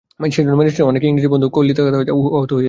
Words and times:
সেজন্য 0.35 0.57
ম্যাজিস্ট্রেটের 0.57 0.89
অনেক 0.91 1.01
ইংরেজ 1.09 1.27
বন্ধু 1.33 1.47
জেলা 1.47 1.55
ও 1.55 1.55
কলিকাতা 1.57 1.97
হইতে 2.01 2.11
আহূত 2.13 2.19
হইয়াছেন। 2.29 2.59